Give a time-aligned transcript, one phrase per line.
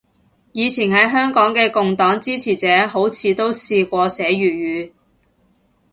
[0.53, 4.91] 以前喺香港嘅共黨支持者好似都試過寫粵文